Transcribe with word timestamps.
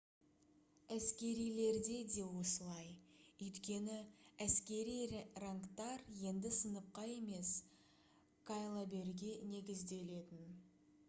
әскерилерде 0.93 1.97
де 2.13 2.23
осылай 2.39 2.87
өйткені 3.47 3.97
әскери 4.47 5.21
рангтар 5.45 6.03
енді 6.31 6.53
сыныпқа 6.57 7.05
емес 7.19 7.53
кайлаберге 8.53 9.31
негізделетін 9.55 10.61